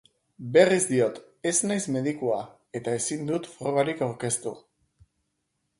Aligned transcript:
Berriz 0.53 0.85
diot, 0.91 1.19
ez 1.51 1.53
naiz 1.71 1.83
medikua 1.97 2.41
eta 2.81 2.97
ezin 3.01 3.31
dut 3.33 3.53
frogarik 3.59 4.05
aurkeztu. 4.09 4.57